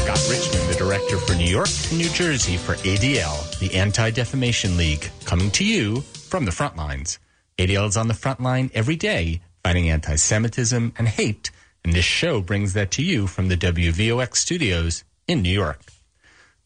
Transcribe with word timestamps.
Scott 0.00 0.30
Richman, 0.30 0.66
the 0.66 0.76
director 0.78 1.18
for 1.18 1.34
New 1.34 1.44
York 1.44 1.68
and 1.90 1.98
New 1.98 2.08
Jersey 2.08 2.56
for 2.56 2.74
ADL, 2.76 3.58
the 3.58 3.74
Anti 3.74 4.10
Defamation 4.10 4.78
League, 4.78 5.10
coming 5.26 5.50
to 5.50 5.64
you 5.64 6.00
from 6.00 6.46
the 6.46 6.52
front 6.52 6.74
lines. 6.74 7.18
ADL 7.58 7.86
is 7.86 7.98
on 7.98 8.08
the 8.08 8.14
front 8.14 8.40
line 8.40 8.70
every 8.72 8.96
day 8.96 9.42
fighting 9.62 9.90
anti 9.90 10.16
Semitism 10.16 10.94
and 10.96 11.06
hate, 11.06 11.50
and 11.84 11.92
this 11.92 12.06
show 12.06 12.40
brings 12.40 12.72
that 12.72 12.90
to 12.92 13.02
you 13.02 13.26
from 13.26 13.48
the 13.48 13.58
WVOX 13.58 14.36
studios 14.36 15.04
in 15.28 15.42
New 15.42 15.52
York. 15.52 15.82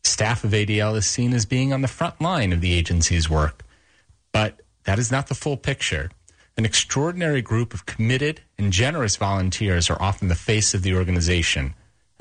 Staff 0.05 0.45
of 0.45 0.53
ADL 0.53 0.97
is 0.97 1.07
seen 1.07 1.33
as 1.35 1.45
being 1.45 1.73
on 1.73 1.83
the 1.83 1.89
front 1.89 2.21
line 2.21 2.53
of 2.53 2.61
the 2.61 2.73
agency's 2.73 3.29
work, 3.29 3.65
but 4.31 4.61
that 4.85 5.01
is 5.01 5.11
not 5.11 5.27
the 5.27 5.35
full 5.35 5.57
picture. 5.57 6.09
An 6.57 6.65
extraordinary 6.65 7.43
group 7.43 7.75
of 7.75 7.85
committed 7.85 8.43
and 8.57 8.73
generous 8.73 9.17
volunteers 9.17 9.91
are 9.91 10.01
often 10.01 10.29
the 10.29 10.37
face 10.37 10.73
of 10.73 10.83
the 10.83 10.95
organization. 10.95 11.75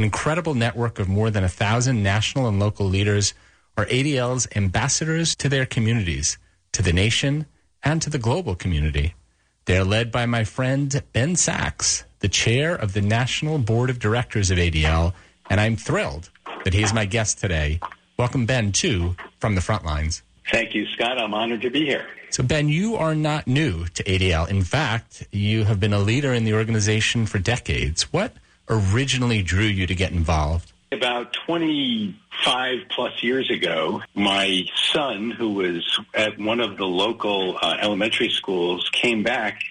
An 0.03 0.07
incredible 0.07 0.53
network 0.53 0.99
of 0.99 1.07
more 1.07 1.29
than 1.29 1.45
a 1.45 1.47
thousand 1.47 2.03
national 2.03 2.49
and 2.49 2.59
local 2.59 2.85
leaders 2.85 3.33
are 3.77 3.85
ADL's 3.85 4.49
ambassadors 4.53 5.33
to 5.37 5.47
their 5.47 5.65
communities, 5.65 6.37
to 6.73 6.81
the 6.81 6.91
nation, 6.91 7.45
and 7.83 8.01
to 8.01 8.09
the 8.09 8.17
global 8.17 8.53
community. 8.53 9.13
They 9.63 9.77
are 9.77 9.85
led 9.85 10.11
by 10.11 10.25
my 10.25 10.43
friend 10.43 11.01
Ben 11.13 11.37
Sax, 11.37 12.03
the 12.19 12.27
chair 12.27 12.75
of 12.75 12.91
the 12.91 12.99
National 12.99 13.59
Board 13.59 13.89
of 13.89 13.97
Directors 13.97 14.51
of 14.51 14.57
ADL, 14.57 15.13
and 15.49 15.61
I'm 15.61 15.77
thrilled 15.77 16.29
that 16.65 16.73
he 16.73 16.83
is 16.83 16.93
my 16.93 17.05
guest 17.05 17.39
today. 17.39 17.79
Welcome, 18.17 18.45
Ben, 18.45 18.73
to, 18.73 19.15
from 19.39 19.55
the 19.55 19.61
front 19.61 19.85
lines. 19.85 20.21
Thank 20.51 20.75
you, 20.75 20.85
Scott. 20.87 21.17
I'm 21.17 21.33
honored 21.33 21.61
to 21.61 21.69
be 21.69 21.85
here. 21.85 22.05
So, 22.29 22.43
Ben, 22.43 22.67
you 22.67 22.97
are 22.97 23.15
not 23.15 23.47
new 23.47 23.85
to 23.85 24.03
ADL. 24.03 24.49
In 24.49 24.63
fact, 24.65 25.25
you 25.31 25.63
have 25.63 25.79
been 25.79 25.93
a 25.93 25.99
leader 25.99 26.33
in 26.33 26.43
the 26.43 26.55
organization 26.55 27.25
for 27.25 27.39
decades. 27.39 28.11
What 28.11 28.33
originally 28.69 29.41
drew 29.41 29.65
you 29.65 29.87
to 29.87 29.95
get 29.95 30.11
involved? 30.11 30.71
About 30.91 31.33
25 31.47 32.79
plus 32.89 33.23
years 33.23 33.49
ago, 33.49 34.01
my 34.13 34.63
son, 34.91 35.31
who 35.31 35.53
was 35.53 35.99
at 36.13 36.37
one 36.37 36.59
of 36.59 36.77
the 36.77 36.85
local 36.85 37.57
uh, 37.61 37.77
elementary 37.81 38.29
schools, 38.29 38.89
came 38.91 39.23
back. 39.23 39.61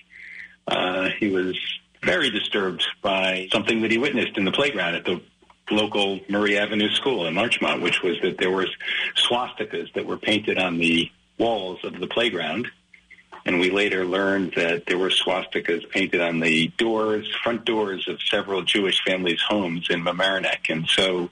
Uh, 0.66 1.11
he 1.20 1.28
was 1.28 1.56
very 2.03 2.31
disturbed 2.31 2.84
by 3.03 3.48
something 3.53 3.83
that 3.83 3.91
he 3.91 3.98
witnessed 3.98 4.36
in 4.36 4.44
the 4.44 4.53
playground 4.53 4.97
at 4.97 5.05
the 5.05 5.20
local 5.70 6.20
Murray 6.28 6.59
Avenue 6.59 6.91
school 6.91 7.27
in 7.27 7.34
Larchmont, 7.34 7.83
which 7.83 8.03
was 8.03 8.20
that 8.22 8.38
there 8.38 8.50
were 8.50 8.66
swastikas 9.16 9.92
that 9.94 10.05
were 10.05 10.19
painted 10.19 10.59
on 10.59 10.78
the 10.78 11.11
walls 11.38 11.78
of 11.84 11.98
the 11.98 12.06
playground. 12.06 12.69
And 13.44 13.58
we 13.58 13.70
later 13.70 14.04
learned 14.04 14.52
that 14.56 14.86
there 14.86 14.98
were 14.98 15.10
swastikas 15.10 15.88
painted 15.90 16.20
on 16.20 16.40
the 16.40 16.68
doors, 16.78 17.28
front 17.42 17.64
doors 17.64 18.06
of 18.08 18.20
several 18.22 18.62
Jewish 18.62 19.02
families' 19.04 19.40
homes 19.46 19.88
in 19.90 20.02
Mamaroneck. 20.04 20.70
And 20.70 20.86
so, 20.88 21.30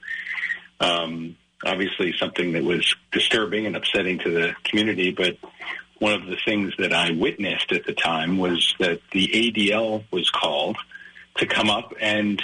um, 0.79 1.37
obviously, 1.65 2.13
something 2.17 2.51
that 2.53 2.63
was 2.63 2.95
disturbing 3.11 3.65
and 3.65 3.75
upsetting 3.75 4.19
to 4.19 4.29
the 4.29 4.55
community. 4.63 5.11
But 5.11 5.37
one 5.99 6.13
of 6.13 6.25
the 6.25 6.37
things 6.43 6.73
that 6.79 6.93
I 6.93 7.11
witnessed 7.11 7.71
at 7.71 7.85
the 7.85 7.93
time 7.93 8.37
was 8.37 8.75
that 8.79 8.99
the 9.11 9.27
ADL 9.27 10.03
was 10.11 10.29
called 10.29 10.77
to 11.37 11.45
come 11.45 11.69
up 11.69 11.93
and 12.01 12.41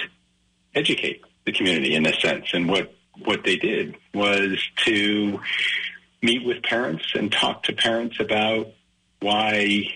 educate 0.76 1.24
the 1.46 1.52
community 1.52 1.96
in 1.96 2.06
a 2.06 2.14
sense. 2.20 2.46
And 2.54 2.70
what, 2.70 2.94
what 3.26 3.44
they 3.44 3.58
did 3.58 3.96
was 4.14 4.62
to 4.86 5.42
meet 6.22 6.46
with 6.46 6.64
parents 6.64 7.06
and 7.16 7.32
talk 7.32 7.64
to 7.64 7.74
parents 7.74 8.20
about 8.20 8.68
why 9.20 9.88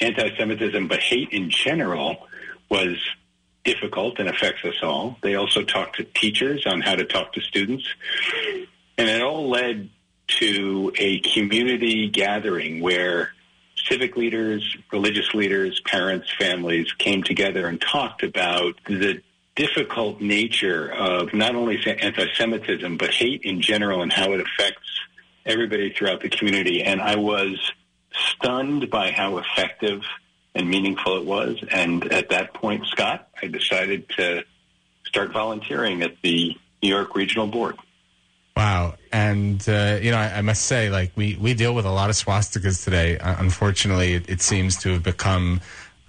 anti-Semitism, 0.00 0.88
but 0.88 1.00
hate 1.00 1.30
in 1.30 1.50
general, 1.50 2.26
was 2.70 2.96
difficult 3.64 4.18
and 4.18 4.28
affects 4.28 4.64
us 4.64 4.76
all. 4.82 5.16
They 5.22 5.34
also 5.34 5.62
talked 5.62 5.96
to 5.96 6.04
teachers 6.04 6.64
on 6.66 6.80
how 6.80 6.94
to 6.94 7.04
talk 7.04 7.32
to 7.34 7.40
students. 7.40 7.84
And 8.96 9.08
it 9.08 9.20
all 9.20 9.48
led 9.48 9.90
to 10.38 10.92
a 10.96 11.20
community 11.20 12.08
gathering 12.08 12.80
where 12.80 13.32
civic 13.76 14.16
leaders, 14.16 14.76
religious 14.92 15.32
leaders, 15.34 15.80
parents, 15.84 16.28
families 16.38 16.92
came 16.98 17.22
together 17.22 17.66
and 17.66 17.80
talked 17.80 18.22
about 18.22 18.74
the 18.86 19.22
difficult 19.56 20.20
nature 20.20 20.92
of 20.92 21.32
not 21.34 21.54
only 21.54 21.78
anti-Semitism, 21.84 22.96
but 22.96 23.10
hate 23.10 23.42
in 23.42 23.60
general 23.60 24.02
and 24.02 24.12
how 24.12 24.32
it 24.32 24.40
affects 24.40 24.88
everybody 25.46 25.92
throughout 25.92 26.20
the 26.20 26.28
community. 26.28 26.82
And 26.82 27.00
I 27.00 27.16
was 27.16 27.72
stunned 28.34 28.90
by 28.90 29.10
how 29.10 29.38
effective 29.38 30.02
and 30.54 30.68
meaningful 30.68 31.16
it 31.16 31.24
was. 31.24 31.62
And 31.70 32.12
at 32.12 32.30
that 32.30 32.54
point, 32.54 32.86
Scott, 32.86 33.28
I 33.40 33.46
decided 33.46 34.08
to 34.16 34.44
start 35.04 35.32
volunteering 35.32 36.02
at 36.02 36.20
the 36.22 36.56
New 36.82 36.88
York 36.88 37.14
Regional 37.14 37.46
Board. 37.46 37.76
Wow. 38.56 38.94
And, 39.12 39.66
uh, 39.68 39.98
you 40.02 40.10
know, 40.10 40.16
I, 40.16 40.38
I, 40.38 40.40
must 40.42 40.64
say, 40.64 40.90
like, 40.90 41.12
we, 41.14 41.36
we 41.36 41.54
deal 41.54 41.74
with 41.74 41.86
a 41.86 41.92
lot 41.92 42.10
of 42.10 42.16
swastikas 42.16 42.82
today. 42.82 43.16
Uh, 43.16 43.36
unfortunately, 43.38 44.14
it, 44.14 44.28
it, 44.28 44.40
seems 44.40 44.76
to 44.78 44.94
have 44.94 45.04
become 45.04 45.60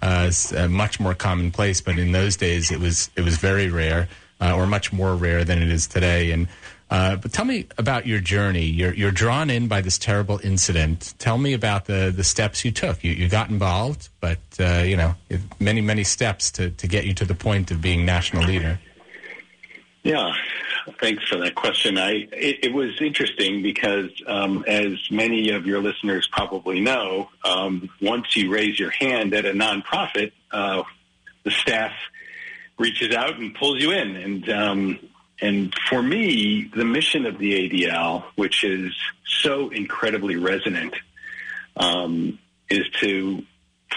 uh, 0.02 0.32
uh, 0.56 0.66
much 0.66 0.98
more 0.98 1.14
commonplace, 1.14 1.80
but 1.80 1.96
in 1.96 2.10
those 2.10 2.36
days 2.36 2.72
it 2.72 2.80
was, 2.80 3.08
it 3.14 3.22
was 3.22 3.36
very 3.36 3.68
rare, 3.68 4.08
uh, 4.40 4.56
or 4.56 4.66
much 4.66 4.92
more 4.92 5.14
rare 5.14 5.44
than 5.44 5.62
it 5.62 5.70
is 5.70 5.86
today. 5.86 6.32
And 6.32 6.48
uh, 6.90 7.14
but 7.16 7.32
tell 7.32 7.44
me 7.44 7.66
about 7.78 8.04
your 8.04 8.18
journey. 8.18 8.64
You're, 8.64 8.92
you're 8.92 9.12
drawn 9.12 9.48
in 9.48 9.68
by 9.68 9.80
this 9.80 9.96
terrible 9.96 10.40
incident. 10.42 11.14
Tell 11.18 11.38
me 11.38 11.52
about 11.52 11.84
the, 11.84 12.12
the 12.14 12.24
steps 12.24 12.64
you 12.64 12.72
took. 12.72 13.04
You, 13.04 13.12
you 13.12 13.28
got 13.28 13.48
involved, 13.48 14.08
but 14.20 14.40
uh, 14.58 14.82
you 14.84 14.96
know 14.96 15.14
many 15.60 15.80
many 15.80 16.02
steps 16.02 16.50
to, 16.52 16.70
to 16.70 16.88
get 16.88 17.04
you 17.06 17.14
to 17.14 17.24
the 17.24 17.34
point 17.34 17.70
of 17.70 17.80
being 17.80 18.04
national 18.04 18.44
leader. 18.44 18.80
Yeah, 20.02 20.32
thanks 21.00 21.28
for 21.28 21.36
that 21.36 21.54
question. 21.54 21.96
I 21.96 22.26
it, 22.32 22.64
it 22.64 22.74
was 22.74 23.00
interesting 23.00 23.62
because 23.62 24.10
um, 24.26 24.64
as 24.66 24.94
many 25.12 25.50
of 25.50 25.66
your 25.66 25.80
listeners 25.80 26.28
probably 26.32 26.80
know, 26.80 27.28
um, 27.44 27.88
once 28.02 28.34
you 28.34 28.50
raise 28.50 28.80
your 28.80 28.90
hand 28.90 29.32
at 29.34 29.44
a 29.44 29.52
nonprofit, 29.52 30.32
uh, 30.50 30.82
the 31.44 31.52
staff 31.52 31.92
reaches 32.78 33.14
out 33.14 33.38
and 33.38 33.54
pulls 33.54 33.80
you 33.80 33.92
in, 33.92 34.16
and 34.16 34.48
um, 34.48 34.98
and 35.40 35.74
for 35.88 36.02
me, 36.02 36.70
the 36.74 36.84
mission 36.84 37.26
of 37.26 37.38
the 37.38 37.68
ADL, 37.68 38.24
which 38.34 38.64
is 38.64 38.94
so 39.26 39.70
incredibly 39.70 40.36
resonant, 40.36 40.94
um, 41.76 42.38
is 42.68 42.88
to 43.00 43.44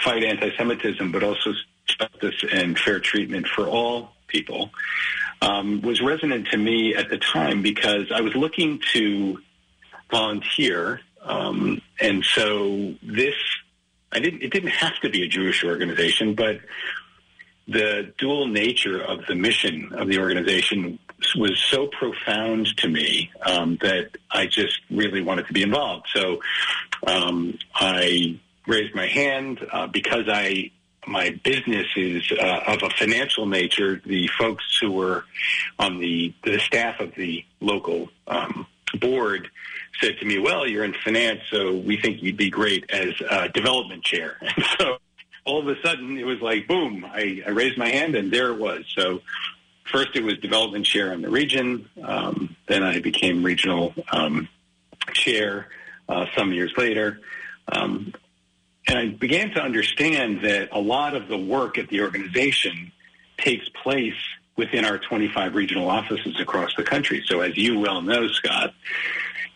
fight 0.02 0.24
anti-Semitism, 0.24 1.12
but 1.12 1.22
also 1.22 1.52
justice 1.86 2.44
and 2.50 2.78
fair 2.78 2.98
treatment 2.98 3.46
for 3.46 3.66
all 3.66 4.12
people, 4.26 4.70
um, 5.42 5.82
was 5.82 6.00
resonant 6.00 6.48
to 6.48 6.56
me 6.56 6.94
at 6.94 7.10
the 7.10 7.18
time 7.18 7.62
because 7.62 8.10
I 8.12 8.22
was 8.22 8.34
looking 8.34 8.80
to 8.92 9.38
volunteer, 10.10 11.00
um, 11.22 11.80
and 12.00 12.24
so 12.24 12.94
this 13.02 13.34
I 14.12 14.20
didn't. 14.20 14.42
It 14.42 14.52
didn't 14.52 14.70
have 14.70 14.98
to 15.00 15.10
be 15.10 15.24
a 15.24 15.28
Jewish 15.28 15.64
organization, 15.64 16.34
but 16.34 16.60
the 17.66 18.12
dual 18.18 18.46
nature 18.46 19.02
of 19.02 19.26
the 19.26 19.34
mission 19.34 19.92
of 19.94 20.08
the 20.08 20.18
organization 20.18 20.98
was 21.34 21.58
so 21.58 21.86
profound 21.86 22.76
to 22.78 22.88
me 22.88 23.30
um, 23.42 23.78
that 23.82 24.10
I 24.30 24.46
just 24.46 24.80
really 24.90 25.22
wanted 25.22 25.46
to 25.46 25.52
be 25.52 25.62
involved. 25.62 26.06
So 26.12 26.40
um, 27.06 27.58
I 27.74 28.38
raised 28.66 28.94
my 28.94 29.06
hand 29.06 29.66
uh, 29.72 29.86
because 29.86 30.24
I 30.28 30.70
my 31.06 31.38
business 31.44 31.86
is 31.96 32.32
uh, 32.32 32.60
of 32.66 32.82
a 32.82 32.90
financial 32.90 33.46
nature. 33.46 34.00
The 34.06 34.26
folks 34.38 34.78
who 34.80 34.92
were 34.92 35.24
on 35.78 35.98
the 35.98 36.32
the 36.44 36.58
staff 36.60 37.00
of 37.00 37.14
the 37.14 37.44
local 37.60 38.08
um, 38.26 38.66
board 39.00 39.48
said 40.00 40.18
to 40.18 40.24
me, 40.24 40.38
"Well, 40.38 40.66
you're 40.66 40.84
in 40.84 40.94
finance, 40.94 41.40
so 41.50 41.74
we 41.74 41.98
think 41.98 42.22
you'd 42.22 42.36
be 42.36 42.50
great 42.50 42.90
as 42.90 43.14
development 43.52 44.04
chair." 44.04 44.38
And 44.56 44.64
so 44.78 44.96
all 45.44 45.60
of 45.60 45.68
a 45.68 45.80
sudden, 45.82 46.16
it 46.16 46.24
was 46.24 46.40
like 46.40 46.66
boom! 46.66 47.04
I, 47.04 47.42
I 47.46 47.50
raised 47.50 47.76
my 47.76 47.88
hand, 47.88 48.14
and 48.14 48.32
there 48.32 48.48
it 48.48 48.58
was. 48.58 48.84
So 48.96 49.20
first 49.84 50.10
it 50.14 50.22
was 50.22 50.38
development 50.38 50.86
chair 50.86 51.12
in 51.12 51.22
the 51.22 51.30
region. 51.30 51.88
Um, 52.02 52.56
then 52.68 52.82
I 52.82 53.00
became 53.00 53.44
regional 53.44 53.94
um, 54.12 54.48
chair 55.12 55.68
uh, 56.08 56.26
some 56.36 56.52
years 56.52 56.72
later. 56.76 57.20
Um, 57.70 58.12
and 58.86 58.98
I 58.98 59.08
began 59.08 59.50
to 59.50 59.62
understand 59.62 60.44
that 60.44 60.68
a 60.72 60.78
lot 60.78 61.16
of 61.16 61.28
the 61.28 61.38
work 61.38 61.78
at 61.78 61.88
the 61.88 62.02
organization 62.02 62.92
takes 63.38 63.68
place 63.82 64.14
within 64.56 64.84
our 64.84 64.98
25 64.98 65.54
regional 65.54 65.88
offices 65.88 66.38
across 66.40 66.74
the 66.76 66.84
country. 66.84 67.22
So 67.26 67.40
as 67.40 67.56
you 67.56 67.78
well 67.80 68.02
know, 68.02 68.28
Scott, 68.28 68.74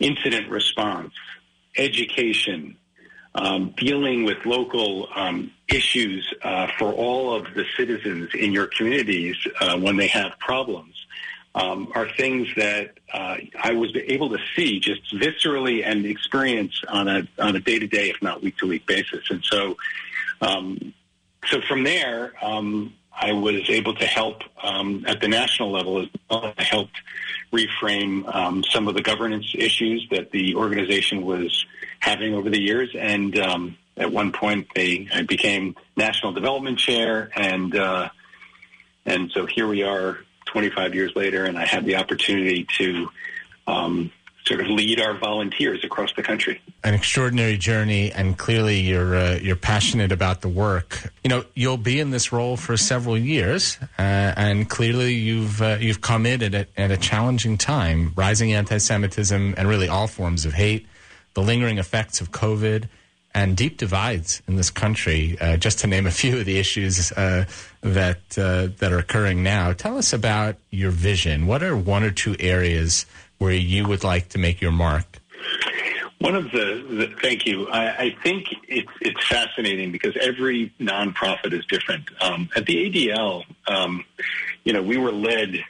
incident 0.01 0.49
response, 0.49 1.13
education, 1.77 2.77
um, 3.35 3.75
dealing 3.77 4.25
with 4.25 4.45
local 4.45 5.09
um, 5.15 5.51
issues 5.69 6.33
uh, 6.43 6.69
for 6.79 6.93
all 6.93 7.35
of 7.35 7.45
the 7.55 7.65
citizens 7.77 8.31
in 8.35 8.53
your 8.53 8.67
communities 8.67 9.37
uh, 9.61 9.79
when 9.79 9.97
they 9.97 10.09
have 10.09 10.39
problems 10.39 10.95
um, 11.55 11.91
are 11.95 12.09
things 12.17 12.49
that 12.57 12.99
uh, 13.13 13.37
I 13.61 13.73
was 13.73 13.95
able 13.95 14.31
to 14.31 14.39
see 14.55 14.81
just 14.81 15.15
viscerally 15.15 15.85
and 15.85 16.07
experience 16.07 16.83
on 16.89 17.09
a 17.09 17.29
on 17.39 17.57
a 17.57 17.61
day 17.61 17.79
to 17.79 17.87
day, 17.87 18.11
if 18.11 18.23
not 18.23 18.43
week 18.43 18.57
to 18.59 18.69
week 18.69 18.87
basis. 18.87 19.31
And 19.31 19.45
so, 19.45 19.77
um, 20.41 20.95
so 21.47 21.61
from 21.63 21.85
there, 21.85 22.33
um, 22.43 22.95
I 23.13 23.33
was 23.33 23.69
able 23.69 23.95
to 23.95 24.07
help 24.07 24.43
um, 24.63 25.05
at 25.09 25.21
the 25.21 25.29
national 25.29 25.73
level. 25.73 26.07
I 26.31 26.53
helped 26.59 27.01
reframe 27.53 28.65
some 28.71 28.87
of 28.87 28.95
the 28.95 29.03
governance 29.03 29.53
issues 29.55 30.07
that 30.11 30.31
the 30.31 30.55
organization 30.55 31.25
was 31.25 31.65
over 32.09 32.51
the 32.51 32.61
years. 32.61 32.91
And 32.99 33.39
um, 33.39 33.77
at 33.97 34.13
one 34.13 34.33
point, 34.33 34.69
they 34.75 35.09
I 35.13 35.23
became 35.23 35.77
national 35.97 36.33
development 36.33 36.79
chair, 36.79 37.31
and 37.35 37.75
uh, 37.77 38.09
and 39.05 39.31
so 39.33 39.47
here 39.47 39.67
we 39.67 39.83
are, 39.83 40.19
25 40.47 40.95
years 40.95 41.13
later, 41.15 41.45
and 41.45 41.59
I 41.59 41.67
had 41.67 41.85
the 41.85 41.97
opportunity 41.97 42.67
to 42.79 43.09
um, 43.67 44.11
sort 44.49 44.61
of 44.61 44.69
lead 44.69 45.01
our 45.01 45.17
volunteers 45.17 45.85
across 45.85 46.13
the 46.15 46.23
country. 46.23 46.61
An 46.83 46.95
extraordinary 46.95 47.59
journey, 47.59 48.11
and 48.13 48.39
clearly 48.39 48.81
you're 48.81 49.15
uh, 49.15 49.39
you're 49.43 49.57
passionate 49.57 50.13
about 50.13 50.41
the 50.41 50.49
work. 50.49 51.13
You 51.23 51.29
know, 51.29 51.45
you'll 51.55 51.77
be 51.77 52.01
in 52.01 52.11
this 52.11 52.33
role 52.33 52.57
for 52.57 52.77
several 52.77 53.19
years, 53.19 53.79
uh, 53.99 54.33
and 54.37 54.69
clearly 54.69 55.15
you've 55.15 55.61
uh, 55.61 55.77
you've 55.81 56.01
come 56.01 56.25
in 56.25 56.43
at 56.43 56.55
a, 56.55 56.67
at 56.81 56.91
a 56.91 56.97
challenging 56.97 57.59
time. 57.59 58.13
Rising 58.17 58.53
anti-Semitism 58.53 59.55
and 59.57 59.69
really 59.69 59.89
all 59.89 60.07
forms 60.07 60.47
of 60.47 60.55
hate, 60.55 60.87
the 61.39 61.45
lingering 61.45 61.79
effects 61.79 62.21
of 62.21 62.33
COVID, 62.33 62.89
and 63.33 63.57
deep 63.57 63.77
divides 63.77 64.43
in 64.49 64.57
this 64.57 64.71
country. 64.71 65.37
Uh, 65.41 65.57
just 65.57 65.79
to 65.81 65.87
name 65.87 66.05
a 66.05 66.11
few 66.11 66.39
of 66.39 66.45
the 66.45 66.59
issues 66.59 67.13
uh, 67.13 67.45
that 67.81 68.19
uh, 68.37 68.69
that 68.79 68.93
are 68.93 68.99
occurring 68.99 69.45
now. 69.45 69.73
Tell 69.73 69.99
us 69.99 70.13
about 70.13 70.57
your 70.71 70.91
vision. 70.91 71.47
What 71.47 71.63
are 71.63 71.77
one 71.77 72.03
or 72.03 72.11
two 72.11 72.35
areas 72.41 73.07
where 73.39 73.53
you 73.53 73.87
would 73.87 74.03
like 74.03 74.31
to 74.31 74.39
make 74.39 74.61
your 74.61 74.73
mark? 74.73 75.21
One 76.19 76.35
of 76.35 76.51
the, 76.51 76.85
the 76.91 77.15
thank 77.23 77.47
you. 77.47 77.69
I, 77.69 78.07
I, 78.07 78.17
think 78.25 78.47
it's 78.67 78.91
it's 79.01 79.25
fascinating 79.29 79.93
because 79.93 80.17
every 80.21 80.73
nonprofit 80.81 81.53
is 81.53 81.65
different. 81.67 82.11
Um, 82.21 82.49
at 82.57 82.67
the 82.67 82.91
ADL, 82.91 83.45
um, 83.69 84.05
you 84.65 84.73
know, 84.73 84.83
we 84.83 84.97
were 84.97 85.13
led 85.13 85.63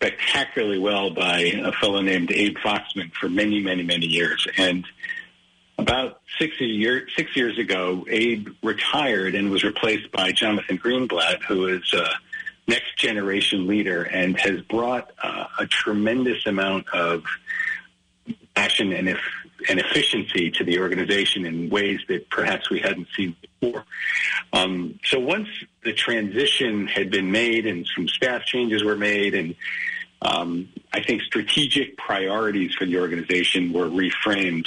spectacularly 0.00 0.78
well 0.78 1.10
by 1.10 1.40
a 1.40 1.72
fellow 1.72 2.00
named 2.00 2.32
Abe 2.32 2.56
Foxman 2.56 3.12
for 3.12 3.28
many, 3.28 3.60
many, 3.60 3.82
many 3.82 4.06
years. 4.06 4.46
And 4.56 4.86
about 5.78 6.20
six 6.38 6.58
year, 6.60 7.06
six 7.16 7.36
years 7.36 7.58
ago, 7.58 8.06
Abe 8.08 8.48
retired 8.62 9.34
and 9.34 9.50
was 9.50 9.62
replaced 9.62 10.10
by 10.10 10.32
Jonathan 10.32 10.78
Greenblatt, 10.78 11.42
who 11.42 11.66
is. 11.66 11.92
a 11.92 12.06
next 12.70 12.96
generation 12.96 13.66
leader 13.66 14.04
and 14.04 14.38
has 14.38 14.60
brought 14.62 15.10
uh, 15.22 15.46
a 15.58 15.66
tremendous 15.66 16.46
amount 16.46 16.88
of 16.94 17.24
passion 18.54 18.92
and, 18.92 19.08
if, 19.08 19.18
and 19.68 19.80
efficiency 19.80 20.52
to 20.52 20.62
the 20.62 20.78
organization 20.78 21.44
in 21.44 21.68
ways 21.68 22.00
that 22.08 22.30
perhaps 22.30 22.70
we 22.70 22.78
hadn't 22.78 23.08
seen 23.16 23.34
before. 23.60 23.84
Um, 24.52 25.00
so 25.04 25.18
once 25.18 25.48
the 25.82 25.92
transition 25.92 26.86
had 26.86 27.10
been 27.10 27.32
made 27.32 27.66
and 27.66 27.88
some 27.96 28.06
staff 28.06 28.44
changes 28.44 28.84
were 28.84 28.96
made 28.96 29.34
and 29.34 29.56
um, 30.22 30.68
I 30.92 31.02
think 31.02 31.22
strategic 31.22 31.96
priorities 31.96 32.74
for 32.74 32.86
the 32.86 32.98
organization 32.98 33.72
were 33.72 33.88
reframed. 33.88 34.66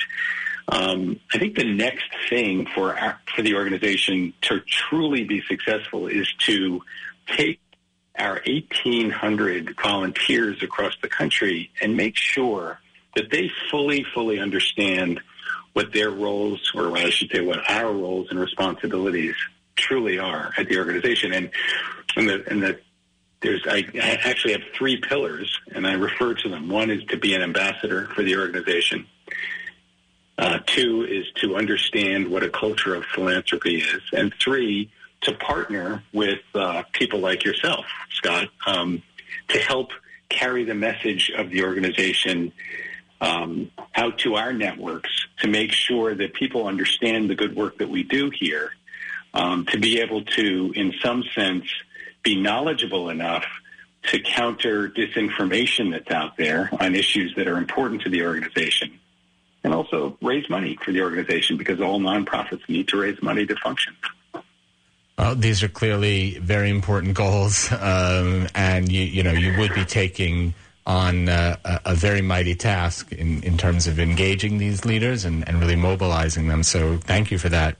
Um, 0.67 1.19
I 1.33 1.37
think 1.37 1.55
the 1.55 1.65
next 1.65 2.05
thing 2.29 2.67
for 2.73 2.97
our, 2.97 3.19
for 3.35 3.41
the 3.41 3.55
organization 3.55 4.33
to 4.43 4.61
truly 4.61 5.25
be 5.25 5.41
successful 5.47 6.07
is 6.07 6.31
to 6.45 6.81
take 7.27 7.59
our 8.17 8.41
1,800 8.45 9.75
volunteers 9.81 10.61
across 10.63 10.95
the 11.01 11.09
country 11.09 11.71
and 11.81 11.97
make 11.97 12.15
sure 12.15 12.79
that 13.15 13.29
they 13.29 13.51
fully, 13.69 14.05
fully 14.13 14.39
understand 14.39 15.19
what 15.73 15.91
their 15.91 16.11
roles, 16.11 16.71
or 16.75 16.95
I 16.95 17.09
should 17.09 17.31
say, 17.31 17.41
what 17.41 17.69
our 17.69 17.91
roles 17.91 18.27
and 18.29 18.39
responsibilities 18.39 19.35
truly 19.75 20.19
are 20.19 20.53
at 20.57 20.67
the 20.67 20.77
organization. 20.77 21.33
And 21.33 21.49
and 22.15 22.29
the, 22.29 22.43
and 22.47 22.61
the 22.61 22.79
there's 23.43 23.61
I, 23.67 23.85
I 23.95 24.19
actually 24.23 24.53
have 24.53 24.63
three 24.73 24.97
pillars, 24.97 25.59
and 25.73 25.85
I 25.85 25.93
refer 25.93 26.33
to 26.33 26.49
them. 26.49 26.69
One 26.69 26.89
is 26.89 27.03
to 27.05 27.17
be 27.17 27.35
an 27.35 27.41
ambassador 27.41 28.07
for 28.15 28.23
the 28.23 28.37
organization. 28.37 29.05
Uh, 30.37 30.59
two 30.65 31.03
is 31.03 31.27
to 31.41 31.55
understand 31.55 32.27
what 32.27 32.41
a 32.41 32.49
culture 32.49 32.95
of 32.95 33.05
philanthropy 33.05 33.81
is, 33.81 34.01
and 34.13 34.33
three 34.41 34.89
to 35.21 35.33
partner 35.33 36.03
with 36.11 36.39
uh, 36.55 36.83
people 36.91 37.19
like 37.19 37.43
yourself, 37.43 37.85
Scott, 38.09 38.49
um, 38.65 39.03
to 39.49 39.59
help 39.59 39.91
carry 40.29 40.63
the 40.63 40.73
message 40.73 41.31
of 41.37 41.49
the 41.49 41.63
organization 41.63 42.51
um, 43.21 43.71
out 43.95 44.17
to 44.19 44.35
our 44.35 44.51
networks 44.51 45.27
to 45.39 45.47
make 45.47 45.71
sure 45.71 46.15
that 46.15 46.33
people 46.33 46.67
understand 46.67 47.29
the 47.29 47.35
good 47.35 47.55
work 47.55 47.77
that 47.77 47.89
we 47.89 48.03
do 48.03 48.29
here, 48.31 48.71
um, 49.33 49.65
to 49.67 49.79
be 49.79 49.99
able 49.99 50.23
to, 50.23 50.73
in 50.75 50.93
some 51.01 51.23
sense, 51.35 51.65
be 52.23 52.39
knowledgeable 52.39 53.09
enough 53.09 53.45
to 54.03 54.19
counter 54.19 54.89
disinformation 54.89 55.91
that's 55.91 56.11
out 56.11 56.37
there 56.37 56.69
on 56.79 56.95
issues 56.95 57.33
that 57.35 57.47
are 57.47 57.57
important 57.57 58.01
to 58.01 58.09
the 58.09 58.23
organization. 58.23 58.99
And 59.63 59.73
also 59.73 60.17
raise 60.21 60.49
money 60.49 60.77
for 60.83 60.91
the 60.91 61.01
organization 61.01 61.55
because 61.55 61.79
all 61.79 61.99
nonprofits 61.99 62.67
need 62.67 62.89
to 62.89 62.97
raise 62.97 63.21
money 63.21 63.45
to 63.45 63.55
function. 63.55 63.95
Well, 65.17 65.35
these 65.35 65.63
are 65.63 65.69
clearly 65.69 66.39
very 66.39 66.69
important 66.69 67.13
goals, 67.13 67.71
um, 67.71 68.47
and 68.55 68.91
you, 68.91 69.03
you 69.03 69.23
know 69.23 69.31
you 69.31 69.57
would 69.59 69.73
be 69.73 69.85
taking 69.85 70.53
on 70.85 71.29
uh, 71.29 71.55
a, 71.63 71.79
a, 71.85 71.95
very 71.95 72.21
mighty 72.21 72.55
task 72.55 73.13
in, 73.13 73.41
in 73.43 73.57
terms 73.57 73.87
of 73.87 73.99
engaging 73.99 74.57
these 74.57 74.83
leaders 74.83 75.23
and, 75.23 75.47
and 75.47 75.61
really 75.61 75.77
mobilizing 75.77 76.49
them. 76.49 76.61
So, 76.61 76.97
thank 76.97 77.31
you 77.31 77.37
for 77.37 77.47
that. 77.49 77.77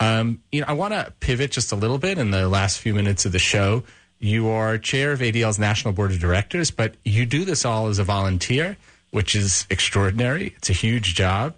Um, 0.00 0.42
you 0.52 0.60
know, 0.60 0.66
I 0.68 0.72
want 0.74 0.92
to 0.92 1.12
pivot 1.20 1.52
just 1.52 1.72
a 1.72 1.76
little 1.76 1.98
bit 1.98 2.18
in 2.18 2.30
the 2.30 2.48
last 2.48 2.80
few 2.80 2.94
minutes 2.94 3.24
of 3.24 3.32
the 3.32 3.38
show. 3.38 3.84
You 4.18 4.48
are 4.48 4.78
chair 4.78 5.12
of 5.12 5.20
ADL's 5.20 5.58
National 5.58 5.92
Board 5.92 6.10
of 6.10 6.18
Directors, 6.18 6.70
but 6.70 6.94
you 7.04 7.26
do 7.26 7.44
this 7.44 7.64
all 7.64 7.88
as 7.88 7.98
a 7.98 8.04
volunteer, 8.04 8.76
which 9.10 9.34
is 9.34 9.66
extraordinary. 9.70 10.54
It's 10.56 10.70
a 10.70 10.74
huge 10.74 11.14
job. 11.14 11.54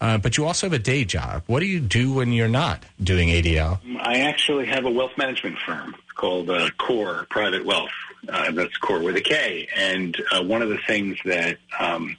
Uh, 0.00 0.16
but 0.16 0.38
you 0.38 0.46
also 0.46 0.66
have 0.66 0.72
a 0.72 0.78
day 0.78 1.04
job. 1.04 1.42
What 1.46 1.60
do 1.60 1.66
you 1.66 1.78
do 1.78 2.14
when 2.14 2.32
you're 2.32 2.48
not 2.48 2.82
doing 3.02 3.28
ADL? 3.28 3.80
I 4.00 4.20
actually 4.20 4.66
have 4.66 4.86
a 4.86 4.90
wealth 4.90 5.12
management 5.18 5.58
firm 5.58 5.94
called 6.14 6.48
uh, 6.48 6.70
Kore 6.78 7.26
Private 7.28 7.66
Wealth. 7.66 7.90
Uh, 8.28 8.50
that's 8.52 8.76
Kore 8.78 9.00
with 9.00 9.16
a 9.16 9.20
K. 9.20 9.68
And 9.76 10.16
uh, 10.32 10.42
one 10.42 10.62
of 10.62 10.70
the 10.70 10.78
things 10.86 11.18
that 11.26 11.58
um, 11.78 12.16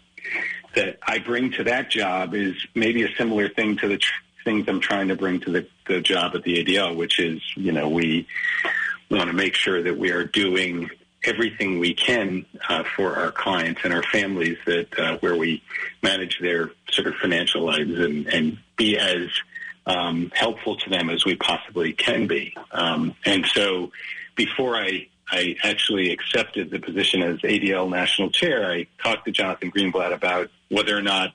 that 0.75 0.99
I 1.05 1.19
bring 1.19 1.51
to 1.53 1.63
that 1.65 1.89
job 1.89 2.33
is 2.33 2.55
maybe 2.75 3.03
a 3.03 3.13
similar 3.15 3.49
thing 3.49 3.77
to 3.77 3.87
the 3.87 3.97
tr- 3.97 4.13
things 4.43 4.65
I'm 4.67 4.79
trying 4.79 5.09
to 5.09 5.15
bring 5.15 5.39
to 5.41 5.51
the, 5.51 5.67
the 5.87 6.01
job 6.01 6.35
at 6.35 6.43
the 6.43 6.63
ADL, 6.63 6.95
which 6.95 7.19
is, 7.19 7.41
you 7.55 7.71
know, 7.71 7.89
we 7.89 8.27
want 9.09 9.27
to 9.27 9.33
make 9.33 9.55
sure 9.55 9.81
that 9.83 9.97
we 9.97 10.11
are 10.11 10.23
doing 10.23 10.89
everything 11.23 11.79
we 11.79 11.93
can 11.93 12.45
uh, 12.67 12.83
for 12.95 13.15
our 13.15 13.31
clients 13.31 13.81
and 13.83 13.93
our 13.93 14.03
families 14.03 14.57
that 14.65 14.99
uh, 14.99 15.17
where 15.19 15.35
we 15.35 15.61
manage 16.01 16.39
their 16.39 16.71
sort 16.89 17.07
of 17.07 17.13
financial 17.15 17.63
lives 17.63 17.91
and, 17.91 18.27
and 18.27 18.57
be 18.75 18.97
as 18.97 19.29
um, 19.85 20.31
helpful 20.33 20.77
to 20.77 20.89
them 20.89 21.09
as 21.09 21.25
we 21.25 21.35
possibly 21.35 21.93
can 21.93 22.27
be. 22.27 22.55
Um, 22.71 23.15
and 23.25 23.45
so 23.45 23.91
before 24.35 24.75
I, 24.75 25.07
I 25.29 25.55
actually 25.63 26.11
accepted 26.11 26.71
the 26.71 26.79
position 26.79 27.21
as 27.21 27.39
ADL 27.39 27.89
national 27.89 28.31
chair, 28.31 28.71
I 28.71 28.87
talked 29.01 29.25
to 29.25 29.31
Jonathan 29.31 29.71
Greenblatt 29.71 30.13
about 30.13 30.49
whether 30.69 30.97
or 30.97 31.01
not 31.01 31.33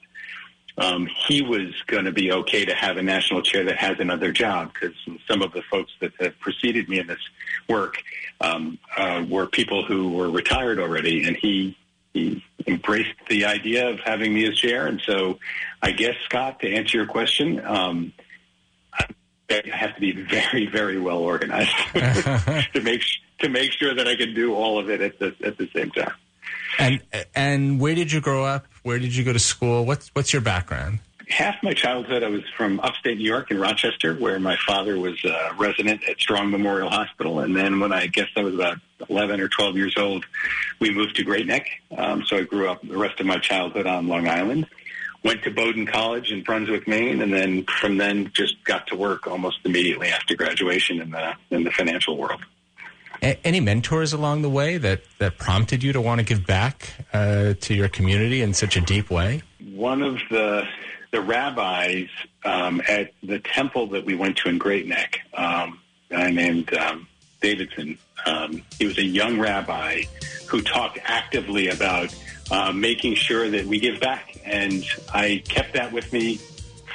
um, 0.79 1.09
he 1.27 1.43
was 1.43 1.75
going 1.87 2.05
to 2.05 2.13
be 2.13 2.33
okay 2.33 2.65
to 2.65 2.75
have 2.75 2.97
a 2.97 3.03
national 3.03 3.43
chair 3.43 3.65
that 3.65 3.77
has 3.77 3.99
another 3.99 4.31
job 4.31 4.73
because 4.75 4.97
some 5.27 5.43
of 5.43 5.53
the 5.53 5.63
folks 5.63 5.93
that 6.01 6.13
have 6.21 6.39
preceded 6.41 6.89
me 6.89 6.99
in 6.99 7.07
this 7.07 7.21
work 7.69 8.03
um, 8.41 8.79
uh, 8.97 9.25
were 9.29 9.47
people 9.47 9.85
who 9.85 10.13
were 10.13 10.31
retired 10.31 10.79
already, 10.79 11.27
and 11.27 11.37
he 11.37 11.77
he 12.13 12.43
embraced 12.67 13.15
the 13.29 13.45
idea 13.45 13.89
of 13.89 14.01
having 14.01 14.33
me 14.33 14.47
as 14.47 14.57
chair. 14.59 14.87
And 14.87 15.01
so, 15.05 15.39
I 15.83 15.93
guess 15.93 16.15
Scott, 16.25 16.61
to 16.61 16.73
answer 16.73 16.97
your 16.97 17.07
question, 17.07 17.65
um, 17.65 18.13
I 18.93 19.63
have 19.71 19.95
to 19.95 20.01
be 20.01 20.13
very, 20.13 20.67
very 20.67 20.99
well 20.99 21.19
organized 21.19 21.75
to 21.95 22.81
make 22.83 23.03
to 23.41 23.49
make 23.49 23.73
sure 23.73 23.95
that 23.95 24.09
I 24.09 24.17
can 24.17 24.35
do 24.35 24.55
all 24.55 24.79
of 24.79 24.91
it 24.91 25.01
at 25.01 25.19
the 25.19 25.35
at 25.45 25.57
the 25.57 25.69
same 25.75 25.91
time. 25.91 26.13
And 26.79 27.03
and 27.35 27.81
where 27.81 27.95
did 27.95 28.13
you 28.13 28.21
grow 28.21 28.45
up? 28.45 28.67
Where 28.87 29.01
did 29.01 29.17
you 29.17 29.25
go 29.25 29.33
to 29.33 29.41
school? 29.41 29.85
What's 29.85 30.11
what's 30.11 30.33
your 30.33 30.43
background? 30.43 31.01
Half 31.29 31.61
my 31.65 31.73
childhood, 31.73 32.23
I 32.23 32.29
was 32.29 32.45
from 32.57 32.79
upstate 32.79 33.19
New 33.19 33.25
York 33.25 33.51
in 33.51 33.59
Rochester, 33.59 34.15
where 34.15 34.39
my 34.39 34.57
father 34.65 34.97
was 34.97 35.25
a 35.25 35.55
resident 35.59 36.09
at 36.09 36.21
Strong 36.21 36.53
Memorial 36.53 36.89
Hospital. 36.89 37.41
And 37.41 37.57
then 37.57 37.81
when 37.81 37.93
I 37.93 38.07
guess 38.07 38.29
I 38.37 38.43
was 38.43 38.55
about 38.55 38.79
11 39.11 39.41
or 39.41 39.49
12 39.49 39.77
years 39.77 39.95
old, 39.99 40.25
we 40.79 40.91
moved 40.91 41.17
to 41.17 41.25
Great 41.25 41.49
Neck. 41.49 41.67
Um, 41.99 42.23
so 42.27 42.37
I 42.37 42.43
grew 42.43 42.69
up 42.69 42.81
the 42.81 42.97
rest 42.97 43.19
of 43.19 43.27
my 43.27 43.39
childhood 43.39 43.89
on 43.89 44.07
Long 44.07 44.29
Island. 44.29 44.69
Went 45.25 45.43
to 45.43 45.51
Bowdoin 45.51 45.87
College 45.87 46.31
in 46.31 46.45
Brunswick, 46.45 46.87
Maine, 46.87 47.21
and 47.23 47.35
then 47.35 47.65
from 47.65 47.97
then 47.97 48.31
just 48.35 48.63
got 48.63 48.87
to 48.87 48.95
work 48.95 49.27
almost 49.27 49.59
immediately 49.65 50.11
after 50.11 50.37
graduation 50.37 51.01
in 51.01 51.11
the 51.11 51.35
in 51.51 51.65
the 51.65 51.73
financial 51.73 52.17
world. 52.17 52.41
A- 53.23 53.39
any 53.47 53.61
mentors 53.61 54.13
along 54.13 54.43
the 54.43 54.51
way 54.51 54.79
that, 54.79 55.03
that 55.19 55.39
prompted 55.39 55.83
you 55.83 55.93
to 55.93 56.01
want 56.01 56.21
to 56.21 56.25
give 56.25 56.47
back 56.47 56.93
uh, 57.13 57.55
to 57.61 57.75
your 57.75 57.89
community 57.89 58.43
in 58.43 58.55
such 58.55 58.77
a 58.77 58.81
deep 58.81 59.11
way? 59.11 59.43
One 59.61 60.03
of 60.03 60.19
the 60.31 60.67
the 61.13 61.21
rabbis 61.23 62.09
um, 62.45 62.83
at 62.89 63.13
the 63.23 63.39
temple 63.39 63.87
that 63.89 64.05
we 64.05 64.15
went 64.15 64.37
to 64.39 64.49
in 64.49 64.59
Great 64.59 64.87
Neck, 64.87 65.21
um, 65.35 65.81
guy 66.11 66.31
named 66.31 66.75
um, 66.75 67.09
Davidson. 67.41 67.97
Um, 68.27 68.63
he 68.79 68.87
was 68.87 68.99
a 68.99 69.05
young 69.05 69.39
rabbi 69.39 70.03
who 70.49 70.61
talked 70.61 70.99
actively 71.05 71.69
about 71.69 72.15
uh, 72.51 72.73
making 72.73 73.15
sure 73.15 73.49
that 73.49 73.65
we 73.67 73.81
give 73.81 74.01
back. 74.01 74.39
And 74.45 74.85
I 75.13 75.43
kept 75.49 75.75
that 75.75 75.93
with 75.93 76.13
me 76.13 76.39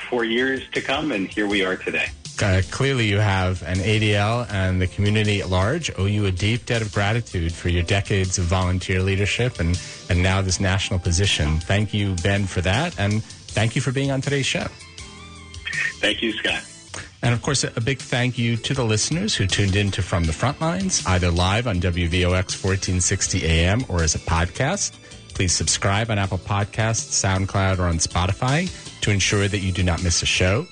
for 0.10 0.24
years 0.24 0.62
to 0.74 0.82
come, 0.82 1.12
and 1.12 1.28
here 1.28 1.48
we 1.48 1.64
are 1.64 1.78
today. 1.78 2.10
Uh, 2.42 2.62
clearly, 2.72 3.06
you 3.06 3.20
have 3.20 3.62
an 3.64 3.78
ADL 3.78 4.50
and 4.52 4.82
the 4.82 4.88
community 4.88 5.42
at 5.42 5.50
large 5.50 5.92
owe 5.98 6.06
you 6.06 6.26
a 6.26 6.32
deep 6.32 6.66
debt 6.66 6.82
of 6.82 6.92
gratitude 6.92 7.54
for 7.54 7.70
your 7.70 7.84
decades 7.84 8.38
of 8.38 8.46
volunteer 8.46 9.02
leadership 9.02 9.60
and, 9.60 9.80
and 10.10 10.24
now 10.24 10.42
this 10.42 10.60
national 10.60 11.00
position. 11.00 11.60
Thank 11.60 11.94
you, 11.94 12.16
Ben, 12.24 12.46
for 12.46 12.62
that, 12.62 13.00
and 13.00 13.24
thank 13.24 13.76
you 13.76 13.82
for 13.82 13.92
being 13.92 14.12
on 14.12 14.22
today's 14.22 14.46
show. 14.46 14.66
Thank 16.00 16.22
you, 16.22 16.32
Scott. 16.34 16.64
And 17.22 17.34
of 17.34 17.42
course, 17.44 17.64
a 17.64 17.82
big 17.82 18.00
thank 18.00 18.38
you 18.40 18.58
to 18.58 18.74
the 18.74 18.84
listeners 18.84 19.36
who 19.36 19.46
tuned 19.46 19.76
in 19.76 19.92
to 19.92 20.02
From 20.02 20.24
the 20.24 20.34
Front 20.34 20.60
Lines, 20.60 21.06
either 21.06 21.30
live 21.30 21.68
on 21.68 21.80
WVOX 21.80 22.64
1460 22.64 23.46
AM 23.46 23.86
or 23.88 24.02
as 24.02 24.16
a 24.16 24.20
podcast. 24.20 24.94
Please 25.36 25.54
subscribe 25.54 26.10
on 26.10 26.18
Apple 26.18 26.40
Podcasts, 26.40 27.12
SoundCloud, 27.24 27.78
or 27.78 27.84
on 27.84 27.98
Spotify 27.98 28.70
to 29.02 29.12
ensure 29.12 29.48
that 29.48 29.60
you 29.60 29.72
do 29.72 29.84
not 29.84 30.04
miss 30.04 30.24
a 30.24 30.26
show. 30.26 30.66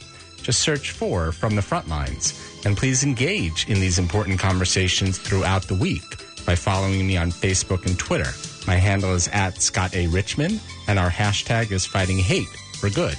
Just 0.43 0.61
search 0.61 0.91
for 0.91 1.31
From 1.31 1.55
the 1.55 1.61
Front 1.61 1.87
Lines. 1.87 2.61
And 2.65 2.75
please 2.75 3.03
engage 3.03 3.67
in 3.69 3.79
these 3.79 3.99
important 3.99 4.39
conversations 4.39 5.17
throughout 5.17 5.63
the 5.63 5.75
week 5.75 6.03
by 6.45 6.55
following 6.55 7.05
me 7.05 7.17
on 7.17 7.31
Facebook 7.31 7.85
and 7.85 7.97
Twitter. 7.97 8.31
My 8.67 8.75
handle 8.75 9.13
is 9.13 9.27
at 9.29 9.61
Scott 9.61 9.95
A. 9.95 10.07
Richman, 10.07 10.59
and 10.87 10.99
our 10.99 11.09
hashtag 11.09 11.71
is 11.71 11.85
Fighting 11.85 12.19
Hate 12.19 12.47
for 12.79 12.89
Good. 12.89 13.17